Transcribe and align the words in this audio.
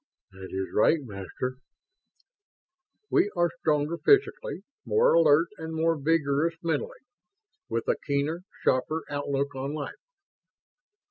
"That 0.31 0.49
is 0.51 0.73
right, 0.73 0.97
Master." 0.99 1.57
"We 3.11 3.29
are 3.35 3.51
stronger 3.59 3.99
physically, 3.99 4.63
more 4.83 5.13
alert 5.13 5.49
and 5.59 5.75
more 5.75 5.95
vigorous 5.95 6.55
mentally, 6.63 7.01
with 7.69 7.87
a 7.87 7.97
keener, 8.07 8.41
sharper 8.63 9.03
outlook 9.11 9.53
on 9.53 9.75
life?" 9.75 10.01